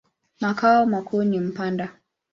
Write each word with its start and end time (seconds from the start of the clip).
Makao 0.39 0.85
makuu 0.85 1.23
ni 1.23 1.39
Mpanda. 1.39 1.99